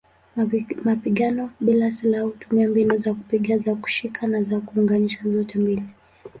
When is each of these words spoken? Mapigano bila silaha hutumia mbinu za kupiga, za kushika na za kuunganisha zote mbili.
Mapigano 0.85 1.51
bila 1.59 1.91
silaha 1.91 2.23
hutumia 2.25 2.69
mbinu 2.69 2.97
za 2.97 3.13
kupiga, 3.13 3.57
za 3.57 3.75
kushika 3.75 4.27
na 4.27 4.43
za 4.43 4.59
kuunganisha 4.61 5.19
zote 5.23 5.59
mbili. 5.59 5.83